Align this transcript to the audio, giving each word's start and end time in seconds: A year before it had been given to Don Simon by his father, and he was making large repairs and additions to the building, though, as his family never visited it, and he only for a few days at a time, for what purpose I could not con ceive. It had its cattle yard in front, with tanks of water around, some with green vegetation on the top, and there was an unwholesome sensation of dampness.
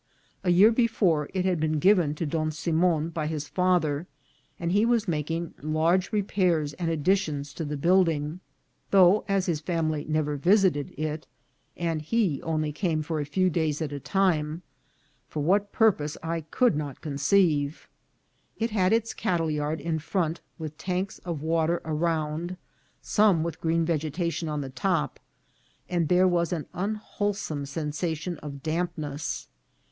A 0.43 0.49
year 0.49 0.71
before 0.71 1.29
it 1.31 1.45
had 1.45 1.59
been 1.59 1.77
given 1.77 2.15
to 2.15 2.25
Don 2.25 2.49
Simon 2.49 3.09
by 3.09 3.27
his 3.27 3.47
father, 3.47 4.07
and 4.59 4.71
he 4.71 4.83
was 4.83 5.07
making 5.07 5.53
large 5.61 6.11
repairs 6.11 6.73
and 6.73 6.89
additions 6.89 7.53
to 7.53 7.63
the 7.63 7.77
building, 7.77 8.39
though, 8.89 9.23
as 9.27 9.45
his 9.45 9.59
family 9.59 10.03
never 10.09 10.37
visited 10.37 10.89
it, 10.97 11.27
and 11.77 12.01
he 12.01 12.41
only 12.41 12.71
for 13.03 13.19
a 13.19 13.25
few 13.27 13.47
days 13.51 13.79
at 13.79 13.91
a 13.91 13.99
time, 13.99 14.63
for 15.27 15.43
what 15.43 15.71
purpose 15.71 16.17
I 16.23 16.41
could 16.49 16.75
not 16.75 17.01
con 17.01 17.19
ceive. 17.19 17.87
It 18.57 18.71
had 18.71 18.91
its 18.93 19.13
cattle 19.13 19.51
yard 19.51 19.79
in 19.79 19.99
front, 19.99 20.41
with 20.57 20.79
tanks 20.79 21.19
of 21.19 21.43
water 21.43 21.79
around, 21.85 22.57
some 23.03 23.43
with 23.43 23.61
green 23.61 23.85
vegetation 23.85 24.49
on 24.49 24.61
the 24.61 24.71
top, 24.71 25.19
and 25.87 26.07
there 26.07 26.27
was 26.27 26.51
an 26.51 26.65
unwholesome 26.73 27.67
sensation 27.67 28.39
of 28.39 28.63
dampness. 28.63 29.47